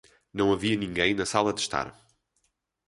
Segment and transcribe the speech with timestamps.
[0.33, 1.95] Não havia ninguém na sala de estar.